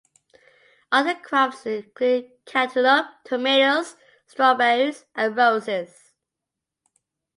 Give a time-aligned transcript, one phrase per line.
[0.91, 6.13] Other crops include cantelope, tomatoes, strawberries and roses.